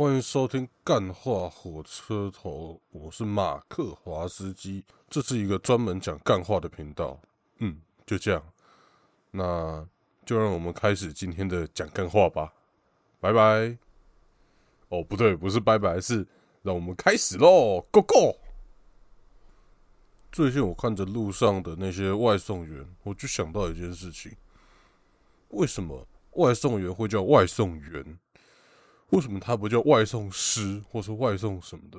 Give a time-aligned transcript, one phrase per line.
[0.00, 7.20] 欢迎收听《干话火车头》，我是马克华斯基，这是一个专门讲干话的频道。
[7.58, 8.42] 嗯，就这样，
[9.30, 9.86] 那
[10.24, 12.50] 就让我们开始今天的讲干话吧。
[13.20, 13.76] 拜拜。
[14.88, 16.26] 哦，不对，不是拜拜，是
[16.62, 18.38] 让我们开始喽，Go Go！
[20.32, 24.34] 最近我看着路上的那些外送员，我就想到一件事情：
[25.48, 28.18] 为什么外送员会叫外送员？
[29.10, 31.98] 为什么他不叫外送师，或是外送什么的？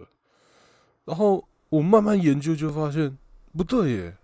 [1.05, 3.17] 然后我慢慢研究，就发现
[3.57, 4.17] 不对耶。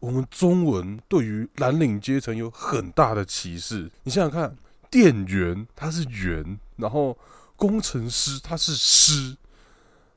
[0.00, 3.88] 我们中文对于蓝领阶层有很大的歧视。
[4.02, 4.56] 你想想看，
[4.90, 7.16] 店员他是员，然后
[7.54, 9.36] 工程师他是师，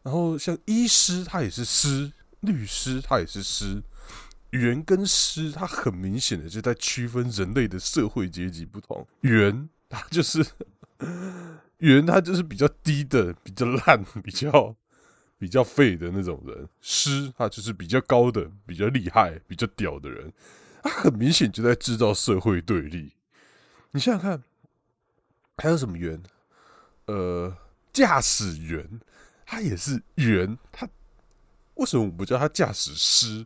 [0.01, 3.84] 然后像医师他也是师，律师他也是师。
[4.49, 9.05] 员跟师，他很明显的就在区分人类的社会阶级不同。
[9.21, 10.43] 员他就是。
[11.79, 14.75] 员他就是比较低的、比较烂、比较
[15.37, 20.31] 比较废的那种人，师他就是比较高的、比较厉害、比较屌的人，
[20.84, 23.13] 他很明显就在制造社会对立。
[23.91, 24.43] 你想想看，
[25.57, 26.21] 还有什么员？
[27.05, 27.55] 呃，
[27.93, 28.99] 驾驶员
[29.46, 30.90] 他也是员，他
[31.76, 33.46] 为什么我不叫他驾驶师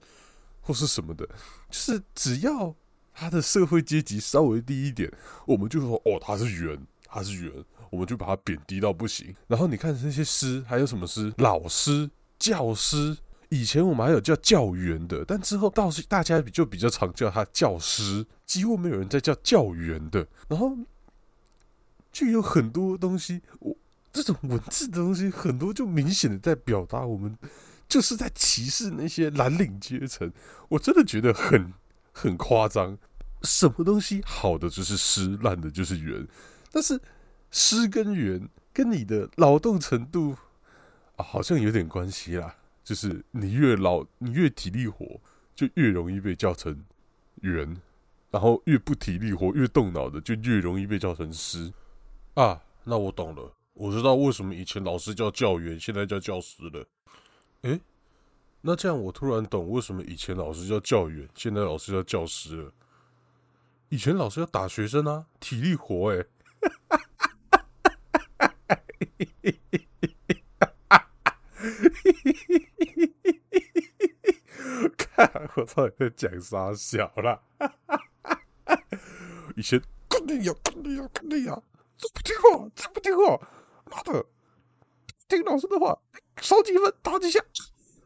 [0.62, 1.26] 或是什么的？
[1.70, 2.74] 就是只要
[3.14, 5.12] 他的社会阶级稍微低一点，
[5.46, 7.52] 我们就说哦，他是员，他是员。
[7.90, 9.36] 我们就把它贬低到不行。
[9.48, 11.34] 然后你看那些师，还有什么师？
[11.38, 13.18] 老师、教师。
[13.50, 20.28] 以前我们还有叫教员的，但之后倒是大家就比较常叫他教师，几乎没有人在叫教员的。
[20.48, 20.78] 然后
[22.12, 23.76] 就有很多东西，我
[24.14, 27.36] 这种文字的东西，很多就明显的在表达我们
[27.88, 30.32] 就是在歧视那些蓝领阶层。
[30.68, 31.74] 我真的觉得很
[32.12, 32.96] 很夸张。
[33.42, 36.28] 什么东西好的就是师，烂的就是员，
[36.72, 37.00] 但是。
[37.52, 40.36] 师跟员跟你的劳动程度
[41.16, 42.58] 啊，好像有点关系啦。
[42.84, 45.20] 就是你越劳，你越体力活，
[45.56, 46.86] 就越容易被叫成
[47.42, 47.76] 员；
[48.30, 51.74] 然后越不体力活、越动脑的，就越容易被叫成师。
[52.36, 56.86] 啊，那我懂了，我知道为什么以前老师叫教员，现在叫教师了。
[57.62, 57.82] 诶，
[58.62, 62.72] 那这样我突然懂为什么以前老师叫教员，现在老师叫教师了。
[63.90, 66.28] 以前老师要打学生啊，体力活诶。
[74.98, 77.42] 看我到底在讲啥小了？
[79.56, 81.62] 以前肯定要，肯定要，肯定要，
[81.98, 83.40] 这不听话，这不听话，
[83.86, 84.26] 妈的，
[85.28, 86.00] 听老师的话，
[86.42, 87.42] 少几分打几下，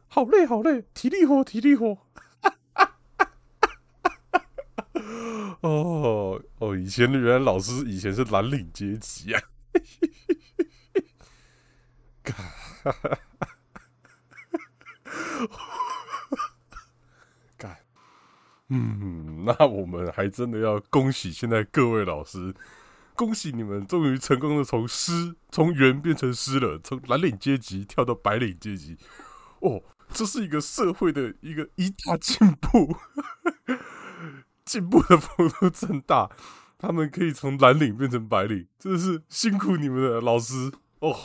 [0.08, 1.98] 好累好累，体力活体力活。
[5.60, 5.62] 哦
[6.76, 9.42] 以前的原来老师以前是蓝领阶级啊。
[12.24, 13.18] 哈哈哈
[17.56, 17.78] 干，
[18.68, 22.54] 嗯，那我们还真的要恭喜现在各位老师，
[23.14, 28.98] 恭喜你们终于成功的从师从猿变成师了，从蓝领阶级跳到白领阶级，
[29.60, 32.96] 哦，这是一个社会的一个一大进步，
[34.64, 36.30] 进步的幅度真大，
[36.78, 41.16] 他们可以从蓝领变成白领，真的是辛苦你们的老师哦。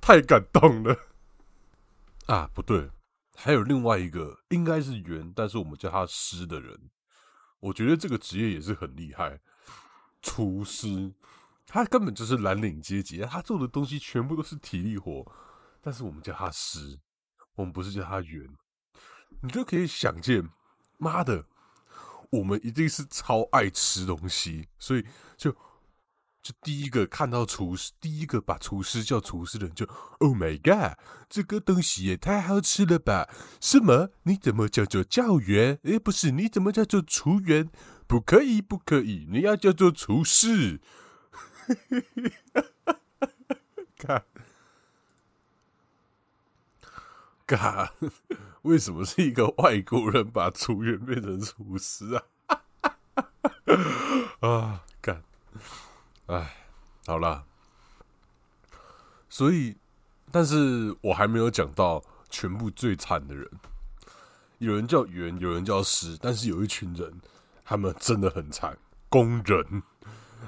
[0.00, 0.96] 太感动了
[2.26, 2.48] 啊！
[2.54, 2.90] 不对，
[3.34, 6.90] 还有另外一个，应该是员，但是我们叫他师的人。
[7.58, 9.40] 我觉得这个职业也是很厉害，
[10.22, 11.12] 厨师，
[11.66, 15.26] 他根本就是蓝领阶级，他做的东西全部都是体力活，
[15.80, 17.00] 但是我们叫他师，
[17.56, 18.48] 我们不是叫他员。
[19.40, 20.48] 你就可以想见，
[20.98, 21.46] 妈的，
[22.30, 25.04] 我们一定是超爱吃东西，所以
[25.36, 25.56] 就。
[26.42, 29.84] 就第一个看到厨师，第一个把厨师叫厨师的人就
[30.20, 30.96] ，Oh my god，
[31.28, 33.28] 这个东西也太好吃了吧？
[33.60, 34.10] 什么？
[34.22, 35.80] 你怎么叫做教员？
[35.82, 37.68] 诶，不是，你怎么叫做厨员？
[38.06, 40.80] 不可以，不可以，你要叫做厨师。
[43.98, 44.24] 看，
[47.46, 47.92] 干，
[48.62, 52.22] 为什么是一个外国人把厨员变成厨师啊？
[54.40, 55.22] 啊，干。
[56.26, 56.56] 哎，
[57.06, 57.44] 好了，
[59.28, 59.76] 所以，
[60.32, 63.48] 但是我还没有讲到全部最惨的人。
[64.58, 67.20] 有人叫员，有人叫师，但是有一群人，
[67.64, 68.76] 他们真的很惨。
[69.08, 69.82] 工人，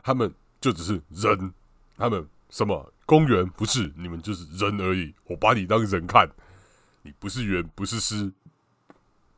[0.03, 1.55] 他们就只是人，
[1.97, 3.93] 他们什么公园不是？
[3.97, 5.15] 你们就是人而已。
[5.27, 6.29] 我把你当人看，
[7.09, 8.31] 你不是员，不是师，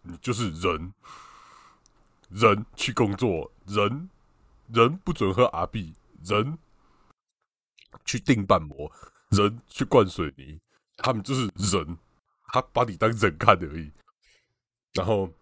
[0.02, 0.93] 你就是人。
[2.31, 4.11] 人去工作，人
[4.72, 5.94] 人不准喝阿 B。
[6.25, 6.58] 人
[8.05, 8.90] 去定瓣膜，
[9.31, 10.61] 人去灌水泥，
[10.99, 11.96] 他们就是人，
[12.52, 13.90] 他把你当人看而已，
[14.93, 15.32] 然后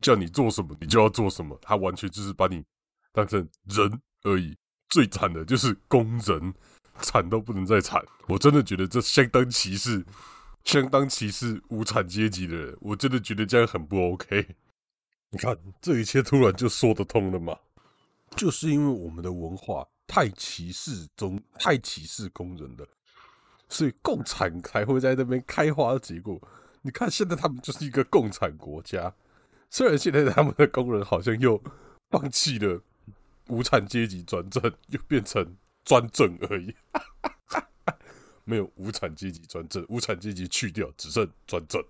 [0.00, 2.64] 叫你做什么，你就要做什么，他完全就是把你
[3.12, 4.56] 当成人而已。
[4.88, 6.52] 最惨的就是工人，
[7.00, 10.04] 惨都不能再惨，我真的觉得这相当歧视，
[10.64, 14.56] 相当歧视无产阶级的人，我真的觉得这样很不 OK。
[15.30, 17.56] 你看，这一切突然就说得通了嘛？
[18.36, 22.86] 就是因为我们的文化太歧视中，太歧视工人了，
[23.68, 26.40] 所以共产才会在那边开花结果。
[26.82, 29.14] 你看，现在他们就是一个共产国家，
[29.68, 31.62] 虽然现在他们的工人好像又
[32.10, 32.82] 放弃了
[33.48, 36.74] 无产阶级专政，又变成专政而已，
[38.44, 41.82] 没有无产阶级专政，无产阶级去掉，只剩专政。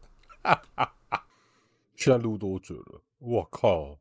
[1.97, 3.01] 现在录多久了？
[3.19, 3.99] 我靠，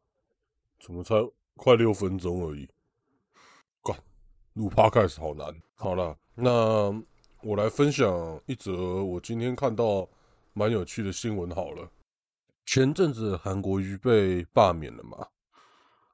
[0.79, 1.15] 怎么才
[1.55, 2.69] 快六分钟而已？
[3.83, 3.97] 干，
[4.53, 5.53] 录 p 开始好难。
[5.75, 6.89] 好了，那
[7.41, 10.07] 我来分享一则我今天看到
[10.53, 11.49] 蛮有趣的新闻。
[11.53, 11.91] 好了，
[12.65, 15.27] 前阵子韩国瑜被罢免了嘛，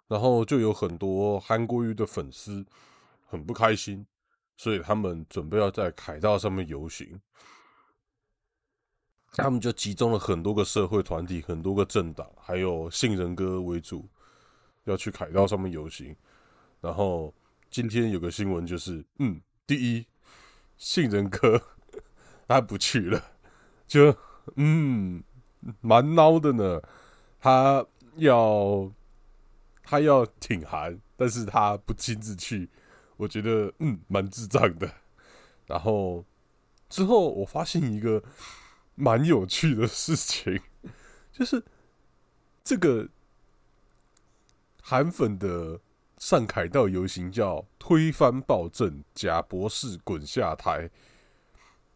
[0.07, 2.65] 然后就有很多韩国瑜的粉丝
[3.27, 4.05] 很不开心，
[4.57, 7.19] 所以他们准备要在凯道上面游行。
[9.37, 14.07] 他们就集中了很多个社会团体、很多个政党，还有杏仁哥为主，
[14.85, 16.15] 要去凯道上面游行。
[16.79, 17.33] 然后
[17.69, 20.07] 今天有个新闻就是，嗯，第一，
[20.77, 21.61] 杏仁哥
[22.47, 23.21] 他不去了，
[23.85, 24.15] 就
[24.55, 25.21] 嗯，
[25.81, 26.81] 蛮孬的呢。
[27.39, 27.85] 他
[28.15, 28.89] 要
[29.83, 32.69] 他要挺韩，但是他不亲自去，
[33.17, 34.89] 我觉得嗯，蛮智障的。
[35.65, 36.25] 然后
[36.89, 38.23] 之后我发现一个。
[38.97, 40.61] 蛮有趣的事情，
[41.29, 41.61] 就是
[42.63, 43.09] 这个
[44.81, 45.81] 韩粉的
[46.17, 50.89] 上凯道游行叫推翻暴政，假博士滚下台。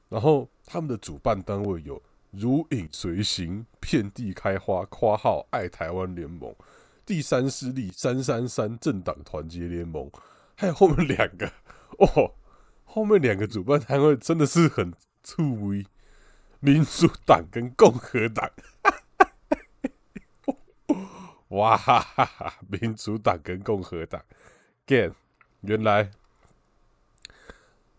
[0.10, 6.54] 然后他们的主办单位有如影随形、遍地开花、括号爱台湾联盟、
[7.06, 10.12] 第三势力三三三政党团结联盟，
[10.59, 11.50] 还有后面两个
[12.00, 12.35] 哦，
[12.83, 15.85] 后面两个主办单位真的是很粗微。
[16.59, 18.51] 民主党跟共和党，
[21.47, 22.56] 哇哈哈！
[22.67, 24.21] 民主党跟共和党
[24.85, 25.13] ，again，
[25.61, 26.11] 原来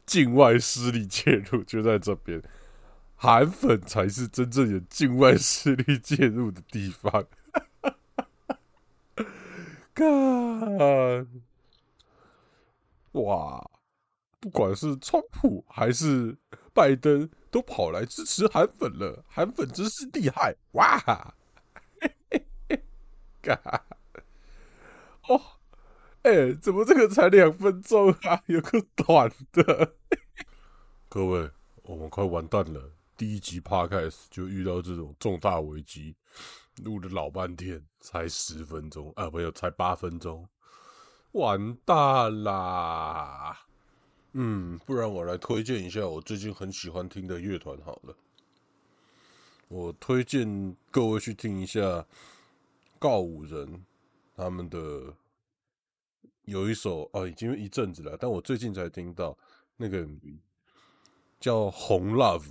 [0.05, 2.43] 境外势力介入就在这边，
[3.17, 7.25] 韩粉才是真正有境外势力介入的地方。
[9.95, 11.27] 看，
[13.13, 13.71] 哇，
[14.39, 16.39] 不管是川普还是
[16.73, 17.29] 拜登。
[17.53, 21.35] 都跑来支持韩粉了，韩粉真是厉害哇！
[23.43, 23.85] 嘎
[25.27, 25.41] 哦，
[26.23, 28.41] 哎，怎么这个才两分钟啊？
[28.47, 29.97] 有个短的。
[31.09, 31.51] 各位，
[31.83, 32.93] 我们快完蛋了！
[33.17, 36.15] 第一集 podcast 就遇到这种重大危机，
[36.85, 40.49] 录了老半天，才十分钟啊，没有，才八分钟，
[41.33, 43.57] 完蛋啦！
[44.33, 48.17] 嗯，不然我来推荐一下我最近很喜欢听的乐团好了。
[49.69, 52.05] 我推荐各位去听一下
[52.99, 53.85] 告五人
[54.35, 55.15] 他们的
[56.47, 59.39] 有一首哦，已经一阵子了，但我最近才听到
[59.77, 60.39] 那个 MV
[61.39, 62.43] 叫《红 Love》。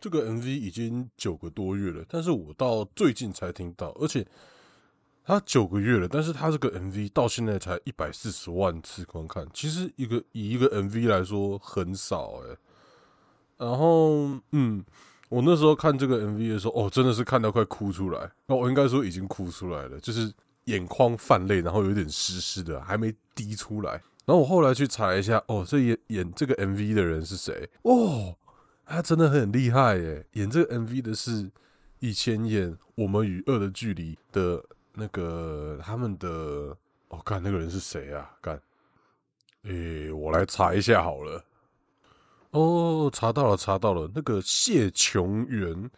[0.00, 4.26] 这个 MV 已经九个多月了，但是我到最近才听到，而且。
[5.30, 12.56] 他九个月了，但是他这个 MV 到现在才一百四十万次观看，其实一个以一个 MV 来说很少哎。
[13.56, 14.84] 然后，嗯，
[15.28, 18.28] 我那时候看这个 MV 的时候，哦，真的是看到快哭出来。
[18.46, 20.32] 那我应该说已经哭出来了，就是
[20.64, 23.92] 眼眶泛泪，然后有点湿湿的，还没滴出来。
[24.24, 27.70] 然后我后来去查一下，哦，这演演这个 MV 的人是谁？
[27.82, 28.34] 哦，
[28.84, 30.26] 他真的很厉害耶！
[30.32, 31.52] 演这个 MV 的是
[32.00, 34.64] 以前演《我们与恶的距离》的。
[35.00, 36.76] 那个他们的，
[37.08, 38.30] 我看那个人是谁啊？
[38.42, 38.60] 看，
[39.62, 41.42] 诶，我来查一下好了。
[42.50, 45.90] 哦，查到了，查到了，那个谢琼媛，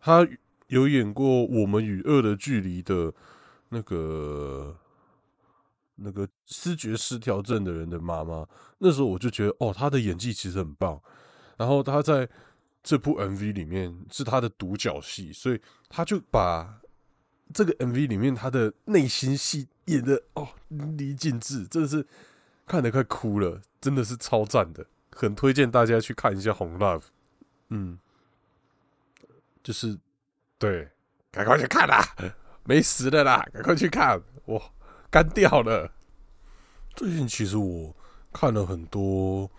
[0.00, 0.26] 他
[0.68, 1.26] 有演过
[1.60, 3.12] 《我们与恶的距离》的
[3.68, 4.74] 那个
[5.96, 8.48] 那个视觉失调症的人的妈妈。
[8.78, 10.98] 那时候我就觉得，哦，他的演技其实很棒。
[11.58, 12.26] 然后他在
[12.82, 16.80] 这部 MV 里面是他的独角戏，所以他就把。
[17.52, 22.06] 这个 MV 里面，他的内心戏演的哦淋漓尽致，真的是
[22.66, 27.00] 看得快哭了，真的是超赞的，很推荐大家去看一下《红 Love》。
[27.68, 27.98] 嗯，
[29.62, 29.98] 就是
[30.58, 30.88] 对，
[31.30, 32.02] 赶快去看啦，
[32.64, 34.60] 没时的啦，赶快去看，哇，
[35.10, 35.92] 干掉了。
[36.94, 37.94] 最近其实我
[38.32, 39.50] 看了很多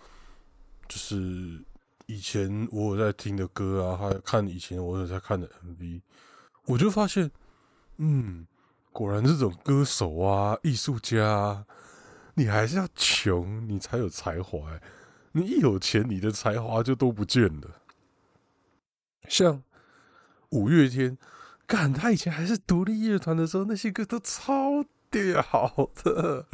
[0.88, 1.62] 就是
[2.06, 6.00] 以前我有在听的歌啊，还有看以前我有在看的 MV，
[6.64, 7.30] 我就发现，
[7.98, 8.46] 嗯，
[8.92, 11.66] 果然这种歌手啊、艺术家，啊
[12.34, 14.78] 你还是要穷，你才有才华。
[15.32, 17.82] 你一有钱，你的才华就都不见了。
[19.28, 19.62] 像
[20.50, 21.16] 五月天，
[21.66, 26.46] 干他以前还是独立乐团的时候，那些歌都超屌的。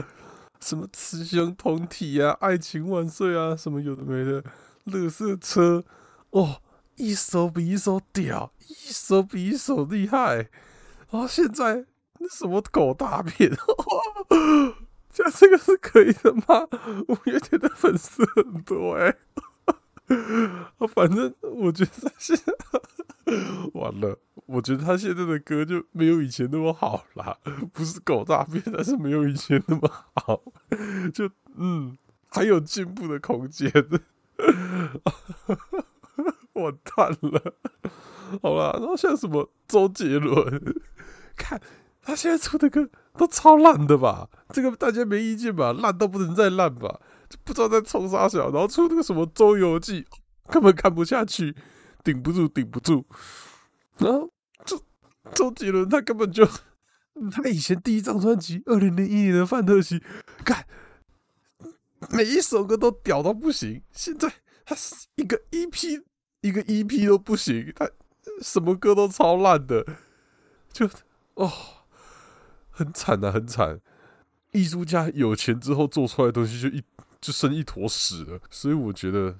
[0.60, 4.44] 什么雌雄同体啊，爱情万岁啊，什么有的没的，
[4.84, 5.84] 乐色车
[6.30, 6.62] 哦，
[6.94, 10.48] 一首比一首屌，一首比一首厉害。
[11.12, 11.84] 然后现在
[12.18, 13.50] 那什么狗大片，
[15.12, 16.66] 像这个是可以的吗？
[17.08, 19.14] 五月天的粉丝很多哎，
[20.94, 22.52] 反正我觉得现在
[23.74, 24.18] 完了。
[24.46, 27.38] 我觉得他现在的歌就没有以前那么好啦，
[27.72, 30.42] 不是狗大便，但是没有以前那么好，
[31.14, 31.96] 就嗯，
[32.28, 33.70] 还有进步的空间，
[36.54, 37.54] 完蛋了，
[38.42, 40.62] 好了，然后像什么周杰伦，
[41.42, 41.60] 看
[42.00, 44.28] 他现在出的歌都超烂的吧？
[44.50, 45.72] 这个大家没意见吧？
[45.72, 47.00] 烂到不能再烂吧？
[47.28, 50.02] 就不知道在冲啥小，然后出那个什么《周游记》，
[50.52, 51.54] 根本看不下去，
[52.04, 53.04] 顶不住，顶不住。
[53.98, 54.30] 然后
[54.64, 54.80] 周
[55.34, 56.46] 周杰伦他根本就，
[57.30, 59.98] 他以前第一张专辑二零零一年的《范特西》，
[60.44, 60.66] 看
[62.10, 63.82] 每一首歌都屌到不行。
[63.92, 64.32] 现在
[64.64, 66.02] 他是一个 EP
[66.40, 67.88] 一个 EP 都不行，他
[68.40, 69.86] 什么歌都超烂的，
[70.72, 70.88] 就
[71.34, 71.52] 哦，
[72.70, 73.80] 很惨啊，很惨。
[74.52, 76.82] 艺术家有钱之后做出来的东西就一
[77.20, 79.38] 就剩一坨屎了，所以我觉得。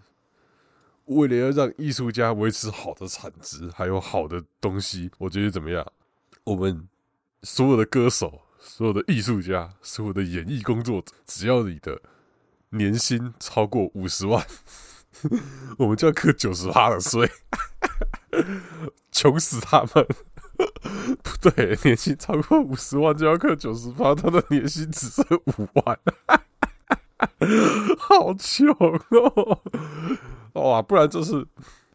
[1.07, 5.85] 为了要让艺术家维持好的产值，还有好的东西，我觉得怎么样？
[6.45, 6.89] 我们
[7.43, 12.01] 所有的歌手、所有的艺术家、所有的演艺工作者，只要你的
[12.71, 14.47] 年薪超过五十万，
[15.77, 17.29] 我们就要扣九十八的税，
[19.11, 20.07] 穷死他们！
[21.23, 25.99] 不 对，年薪超过五十万就要扣九十八，他的年薪只剩五万，
[27.99, 29.63] 好穷哦！
[30.55, 31.47] 哇，不然就是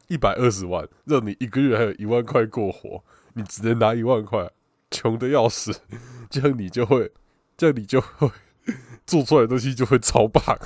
[0.07, 4.49] 一百二十万，让你一个月还有一万块过活，你只能拿一万块，
[4.89, 5.81] 穷的要死，
[6.29, 7.11] 这样你就会，
[7.55, 8.31] 这样你就会
[9.05, 10.41] 做出来的东西就会超棒。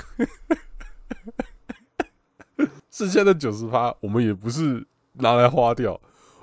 [2.89, 5.99] 剩下的九十八，我们也不是拿来花掉，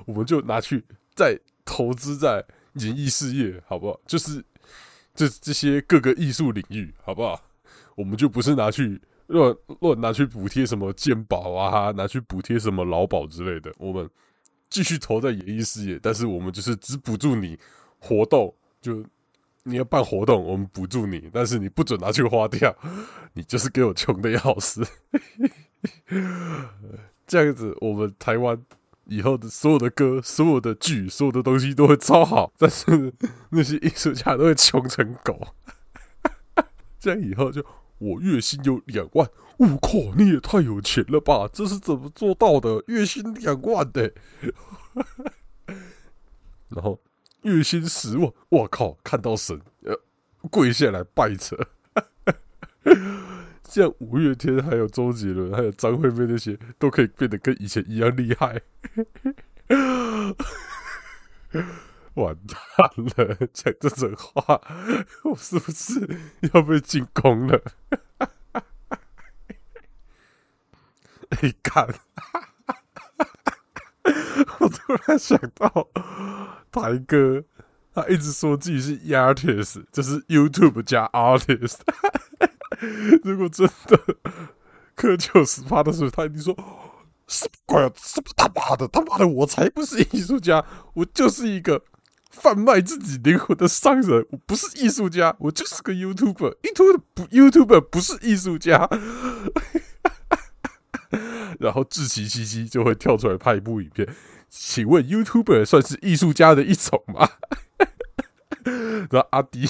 [0.06, 0.84] 我们就拿去
[1.18, 2.44] 再投资在
[2.74, 4.00] 演艺事业，好不好？
[4.06, 4.44] 就是
[5.12, 7.42] 这这些各个艺术领域，好不好？
[7.96, 9.02] 我们就不是拿去。
[9.28, 14.08] 乱乱拿去补贴什么健保啊，拿去补贴什么劳保之类的，我们
[14.70, 17.58] 继续投在演艺事业，但是我们就是只补助你
[17.98, 19.04] 活动，就
[19.64, 22.74] 你要办活动，我们补助你，但是你不准拿去花掉，
[23.34, 24.82] 你就是给我穷的要死。
[27.28, 28.58] 这样子，我们台湾
[29.08, 33.12] 以后的所有的歌、所有的剧、所有的东西都会超好，但是
[33.50, 35.54] 那些艺术家都会穷成狗。
[37.00, 37.64] 这样以后就。
[38.00, 41.50] 我月薪有两万，我靠，你也太有钱了吧！
[41.52, 42.80] 这是怎么做到的？
[42.86, 44.12] 月薪两万的，
[46.70, 47.00] 然后
[47.42, 49.98] 月薪十万，我靠，看到神，呃，
[50.48, 51.58] 跪下来拜着。
[53.68, 58.62] 像五月天、还有周杰伦、还有张惠妹那些，都可以变得跟以前一样厉害。
[62.14, 62.56] 完蛋
[63.28, 63.36] 了！
[63.52, 64.60] 讲这种话，
[65.22, 66.18] 我是不是
[66.52, 67.62] 要被进攻了？
[71.42, 71.86] 你看，
[74.58, 75.88] 我突然想到，
[76.72, 77.44] 台哥
[77.94, 81.80] 他一直说自己是 artist，就是 YouTube 加 artist。
[83.24, 83.98] 如果真的
[84.94, 86.56] 磕九十八的时候，他一定说。
[87.28, 87.78] 什么鬼？
[87.82, 88.88] 啊什么他妈的？
[88.88, 89.28] 他妈的！
[89.28, 91.84] 我才不是艺术家，我就是一个
[92.30, 94.26] 贩卖自己灵魂的商人。
[94.30, 96.56] 我不是艺术家，我就是个 YouTuber。
[96.62, 98.88] YouTube 不，YouTuber 不是艺术家。
[101.60, 104.08] 然后自奇七七就会跳出来拍一部影片，
[104.48, 107.28] 请问 YouTuber 算是艺术家的一种吗？
[109.10, 109.68] 然后阿迪，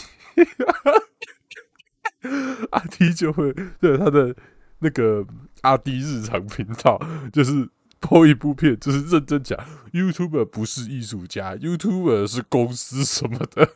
[2.78, 4.34] 阿迪就会对他的
[4.78, 5.26] 那个。
[5.62, 6.96] 阿迪日常频道
[7.34, 7.68] 就是
[7.98, 9.58] 播一部片，就是认真讲
[9.92, 13.68] ，YouTuber 不是艺术家，YouTuber 是公司什么的，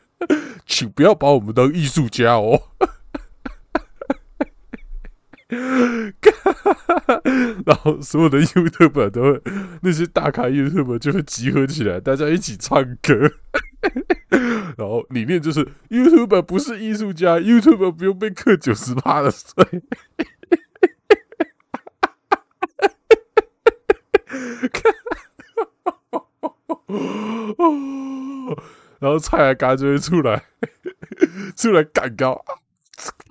[0.64, 2.62] 请不要把我们当艺术家哦。
[7.66, 9.42] 然后所有的 YouTuber 都会，
[9.82, 13.30] 那些大咖 YouTuber 就会集合起来，大家一起唱歌。
[14.76, 19.46] 然后里面就是 Youtuber 不是艺术家，Youtuber 不用被克九十八的税。
[29.00, 30.42] 然后菜还刚就会出来
[31.56, 32.44] 出来杠高，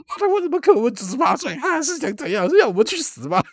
[0.07, 0.73] 妈的，我怎么克？
[0.73, 2.47] 我们九十八岁，他是想怎样？
[2.49, 3.43] 是要我们去死吗？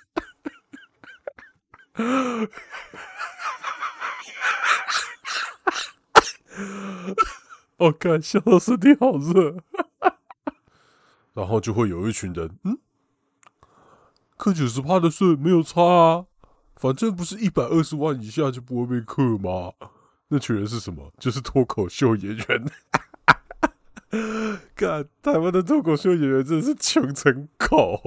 [7.79, 9.57] 我靠，笑的身体好热。
[11.35, 12.79] 然后就会有一群人，嗯，
[14.37, 16.27] 克九十趴的税没有差啊，
[16.77, 19.73] 反正不是一百二十万以下就不会被克吗？
[20.29, 21.13] 那群人是什么？
[21.19, 22.65] 就是脱口秀演员。
[24.77, 28.01] 看台湾的脱口秀演员真的是穷成狗，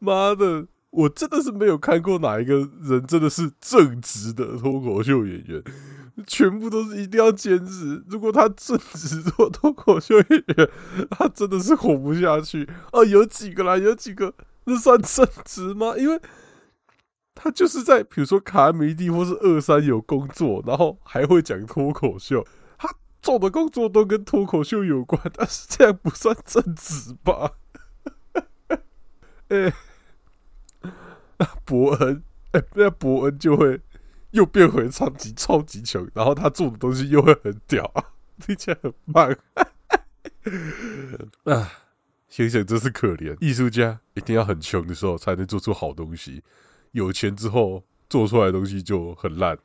[0.00, 0.66] 妈的！
[0.90, 5.62] 我真的是没有看过哪一个人真的是正直的脱口秀演员，
[6.26, 8.04] 全部都是一定要兼职。
[8.08, 10.70] 如果他正职做脱口秀演员，
[11.10, 13.04] 他真的是活不下去啊！
[13.04, 13.76] 有几个啦？
[13.76, 14.32] 有几个？
[14.64, 15.94] 那算正职吗？
[15.96, 16.20] 因为
[17.34, 22.46] 他就是在比如说卡梅蒂或是二三有工作，然后还会讲脱口秀。
[22.78, 22.88] 他
[23.20, 27.52] 做的工作都跟脱口秀有关，但是这样不算正职吧？
[29.48, 29.72] 哎，
[31.64, 33.80] 伯恩，哎，那伯恩就会
[34.36, 37.90] 又变回超级超级穷，然后他做的东西又会很屌，
[38.40, 39.34] 听起来很棒。
[41.44, 41.72] 啊，
[42.28, 46.42] 想想真是可怜，艺术家一定要很穷的时候才能做出好东西，
[46.92, 49.58] 有钱之后做出来的东西就很烂，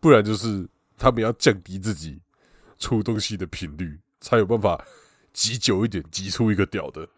[0.00, 0.68] 不然就是
[0.98, 2.20] 他们要降低自己。
[2.78, 4.84] 出东西的频率才有办法
[5.32, 7.08] 挤久一点，挤出一个屌的。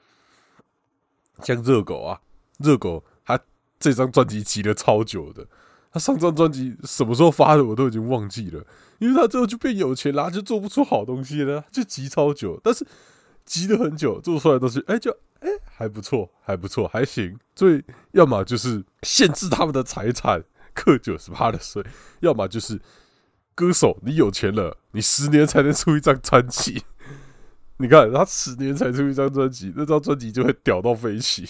[1.42, 2.20] 像热狗啊，
[2.60, 3.40] 热狗他
[3.80, 5.44] 这张专辑挤了超久的，
[5.98, 8.64] 上张专辑什么时候发的我都已经忘记了，
[8.98, 12.86] 因为他最后就变有钱啦，就做不出好东西了，就急超久，但是
[13.44, 17.38] 急了很久做出来的东西，哎，就哎还不错，还不错，还行。
[17.54, 20.44] 所以要么就是限制他们的财产，
[20.74, 21.84] 克九十八的税，
[22.20, 22.80] 要么就是。
[23.58, 26.84] 歌手，你有钱了，你十年才能出一张专辑。
[27.78, 31.44] 你看他十年才出一张专辑，那张专辑就会屌到飞起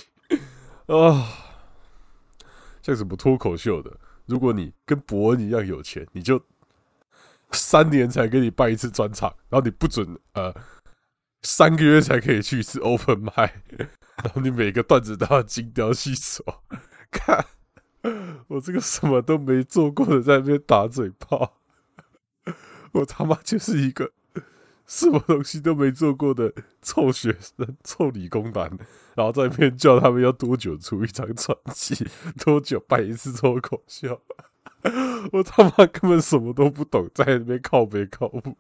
[0.87, 1.29] 啊！
[2.81, 3.95] 像什么脱口秀的，
[4.29, 6.41] 如果你跟伯恩一样有钱，你就
[7.53, 10.55] 三年才给你办一次专场，然后你不准呃
[11.43, 13.63] 三个月才可以去一次 open 麦，
[14.23, 16.43] 然后你每个段子都要精雕细琢。
[17.11, 17.47] 看
[18.49, 21.59] 我这个什么都没做过的，在那边打嘴炮。
[22.93, 24.13] 我他妈就是一个
[24.87, 28.79] 什么东西都没做过的臭学生、臭理工男，
[29.19, 32.07] 然后在那边叫他们要多久出一张专辑，
[32.39, 34.23] 多久办一次脱口秀。
[35.33, 38.57] 我他妈根本什么都不懂，在那边靠背靠步。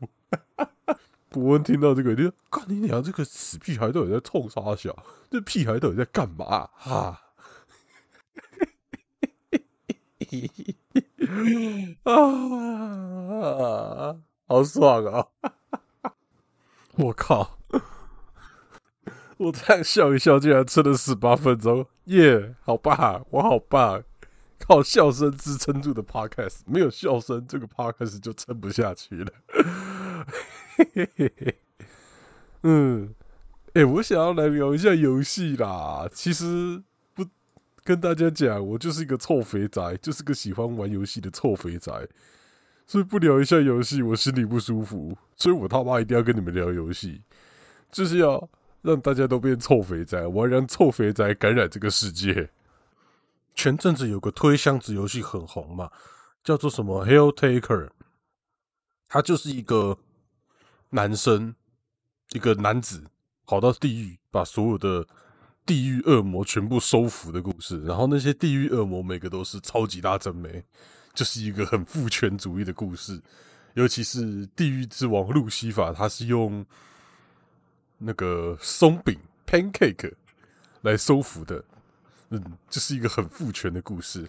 [1.30, 3.00] 伯恩听到这个，你说：“干你娘！
[3.00, 4.96] 这个死屁孩到底在冲啥小？
[5.30, 7.20] 这屁孩到底在干嘛？”哈。
[12.02, 14.16] 啊，
[14.48, 15.28] 好爽啊！
[16.96, 17.60] 我靠，
[19.38, 22.54] 我这样笑一笑，竟然撑了十八分钟，耶！
[22.62, 24.02] 好棒，我好棒，
[24.58, 29.32] 靠笑声支撑住的 podcast，没有笑声，这个 podcast 就撑不下去了。
[30.76, 31.58] 嘿嘿嘿嘿，
[32.62, 33.14] 嗯，
[33.74, 36.82] 哎，我想要来聊一下游戏啦，其实
[37.14, 37.24] 不。
[37.84, 42.06] 跟大家讲，我就是一个臭肥宅，就是个喜欢玩游戏的臭肥宅，
[42.86, 45.16] 所以不聊一下游戏，我心里不舒服。
[45.36, 47.22] 所以我他妈一定要跟你们聊游戏，
[47.90, 48.46] 就是要
[48.82, 52.50] 让大家都变臭肥宅，我要让臭肥宅感染这个世界。
[53.54, 55.90] 前阵子有个推箱子游戏很红嘛，
[56.42, 57.86] 叫做什么《Hell Taker》，
[59.08, 59.98] 他就是一个
[60.90, 61.54] 男生，
[62.30, 63.04] 一个男子
[63.46, 65.06] 跑到地狱，把所有的。
[65.66, 70.64] 地狱恶魔全部收服的故事，然后那些地狱恶魔每个都是超级大真美，
[71.12, 73.20] 就是一个很父权主义的故事。
[73.74, 76.64] 尤其是地狱之王路西法，他是用
[77.98, 80.14] 那个松饼 （pancake）
[80.82, 81.62] 来收服的，
[82.30, 84.28] 嗯，这是一个很父权的故事。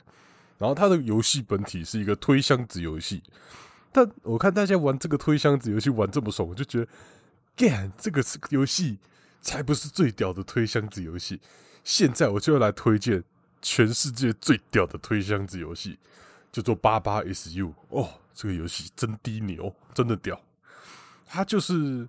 [0.57, 3.23] 然后他的游戏本体是一个推箱子游戏，
[3.91, 6.87] 但我看大家玩这个推箱子游戏玩这么爽，我就觉得
[7.55, 8.97] ，gan 这个游戏。
[9.41, 11.39] 才不是最屌的推箱子游戏！
[11.85, 13.23] 现在我就要来推荐
[13.61, 15.97] 全世界最屌的推箱子游戏，
[16.51, 18.19] 叫做《八八 SU》哦。
[18.33, 20.41] 这个游戏真低牛，真的屌！
[21.25, 22.05] 它就是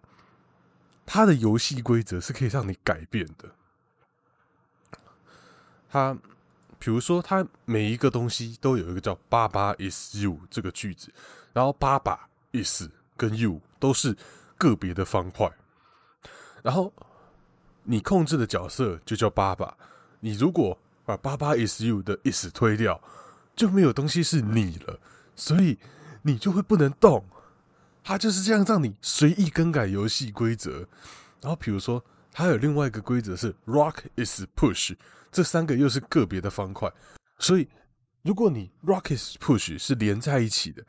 [1.13, 3.51] 它的游戏规则是可以让你改变的。
[5.91, 6.17] 它
[6.79, 11.13] 比如说，它每一个东西都有一个叫“爸爸 is you” 这个句子，
[11.53, 12.85] 然后“爸爸 is”
[13.17, 14.17] 跟 “you” 都是
[14.57, 15.51] 个别的方块，
[16.63, 16.93] 然后。
[17.85, 19.77] 你控制的角色就叫爸爸。
[20.21, 23.03] 你如果把“爸爸 is you” 的 is 推掉，
[23.57, 25.01] 就没有东西是你了，
[25.35, 25.79] 所以
[26.23, 27.25] 你就会不能动。
[28.11, 30.81] 它就是这样让你随意更改游戏规则。
[31.41, 34.97] 然后比如说，它有另外一个规则是 Rock is Push，
[35.31, 36.93] 这三个又是个别的方块。
[37.39, 37.69] 所以
[38.23, 40.85] 如果你 Rock is Push 是连在一起的，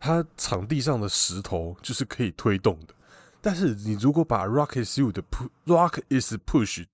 [0.00, 2.94] 它场地上的石头就是可以推动的。
[3.40, 5.22] 但是你如果把 Rock is You 的
[5.66, 6.86] Rock is Push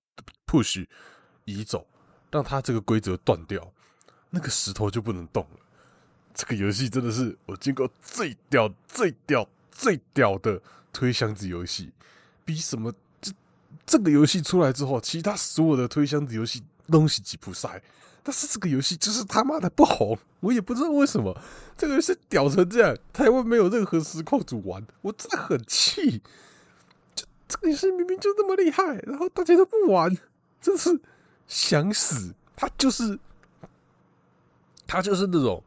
[0.45, 0.85] Push
[1.45, 1.87] 移走，
[2.29, 3.73] 让它这个规则断掉，
[4.29, 5.57] 那个石头就不能动了。
[6.35, 11.91] 这个游戏真的是我见过最屌、最屌、最屌的推箱子游戏，
[12.45, 13.31] 比什么这
[13.85, 17.81] 这个游戏出来之后，其他所有的推箱子游戏东西吉普赛。
[18.25, 21.37] 但是这个游戏就是他妈的不红，我也不知道为什么
[21.77, 26.21] 这个游戏屌成这样，台湾没有任何实况组玩，我真的很气。
[27.13, 30.17] 这这个游戏明明就那么厉害，然后大家都不玩，
[30.61, 31.01] 真是
[31.49, 32.33] 想死。
[32.55, 33.19] 他就是
[34.87, 35.61] 他就是那种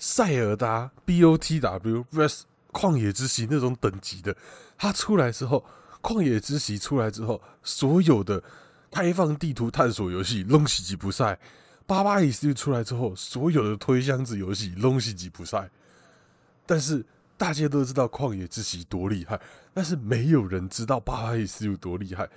[0.00, 2.40] 塞尔达 BOTW Rest
[2.72, 4.36] 旷野之息那种等级的。
[4.76, 5.64] 它出来之后，
[6.02, 8.42] 旷野之息出来之后，所有的。
[8.92, 11.34] 开放地图探索游戏《龙喜吉普赛》，
[11.86, 15.58] 八八一 C 出来之后，所有的推箱子游戏《龙喜吉普赛》，
[16.66, 17.06] 但是
[17.38, 19.40] 大家都知道《旷野之息》多厉害，
[19.72, 22.28] 但是没有人知道八八一 C 有多厉害。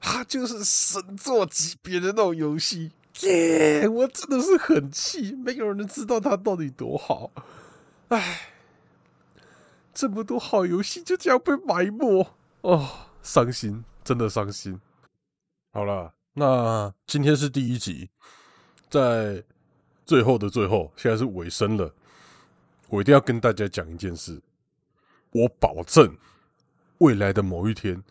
[0.00, 3.86] 它就是神作级别的那种游戏，耶！
[3.88, 7.30] 我真的是很气，没有人知道它到底多好。
[8.08, 8.50] 唉，
[9.94, 12.26] 这么多好游戏就这样被埋没，
[12.62, 12.88] 哦，
[13.22, 14.80] 伤心，真的伤心。
[15.72, 18.10] 好了，那今天是第一集，
[18.90, 19.42] 在
[20.04, 21.94] 最后的最后，现在是尾声了。
[22.88, 24.42] 我一定要跟大家讲一件事，
[25.30, 26.14] 我保证
[26.98, 28.02] 未来的某一天，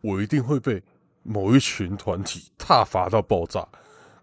[0.00, 0.82] 我一定会被
[1.22, 3.68] 某一群团体踏伐到爆炸，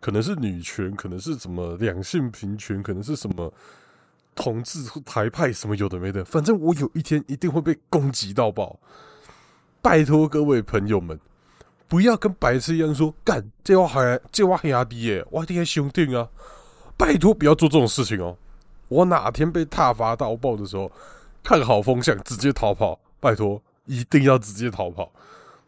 [0.02, 3.54] 可能是女权，可能是什么两性平权，可能是什么
[4.36, 8.78] 同志台派，什么有的没的，反正我有一天一定会被攻击到爆。
[9.82, 11.18] 拜托各位朋友们。
[11.88, 16.26] 不要跟白痴一样说干，这话还这话很压低耶，我一定要兄弟啊！
[16.96, 18.38] 拜托不要做这种事情哦！
[18.88, 20.90] 我哪天被踏伐到爆的时候，
[21.44, 22.98] 看好风向直接逃跑！
[23.20, 25.12] 拜托，一定要直接逃跑！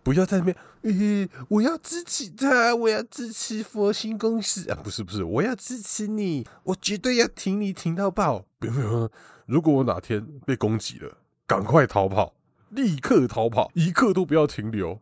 [0.03, 4.77] 不要在那边，咦，我要支持他，我要支持佛心公司啊！
[4.83, 8.45] 不是不是，我要支持你，我绝对要挺你挺到爆！
[8.59, 9.09] 不用不用，
[9.45, 12.33] 如果我哪天被攻击了，赶快逃跑，
[12.69, 14.99] 立刻逃跑，一刻都不要停留。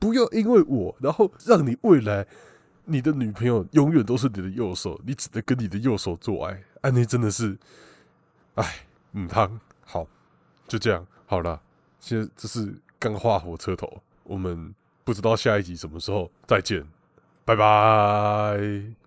[0.00, 2.26] 不要因为我，然后让你未来
[2.86, 6.60] 你的女朋友永远都是你的右手，你只能跟你的右手做爱。
[6.80, 7.56] 安妮真的是，
[8.54, 10.06] 哎，母汤好，
[10.66, 11.60] 就这样好了。
[12.00, 16.84] 现在这是钢化火车头，我们不知道下一集什么时候再见，
[17.44, 18.99] 拜拜。